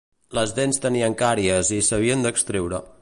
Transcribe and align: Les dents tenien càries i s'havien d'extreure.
Les 0.37 0.53
dents 0.59 0.79
tenien 0.85 1.17
càries 1.19 1.71
i 1.79 1.83
s'havien 1.89 2.27
d'extreure. 2.27 2.81